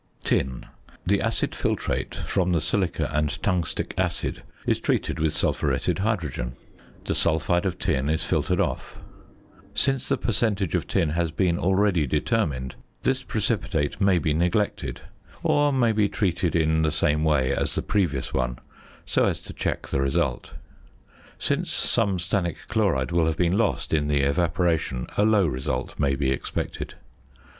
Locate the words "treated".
4.81-5.19, 16.09-16.55